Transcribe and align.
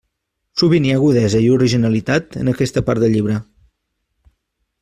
Sovint 0.61 0.87
hi 0.87 0.93
ha 0.93 0.95
agudesa 1.01 1.43
i 1.43 1.51
originalitat 1.57 2.39
en 2.45 2.51
aquesta 2.55 2.85
part 2.89 3.05
del 3.05 3.15
llibre. 3.33 3.39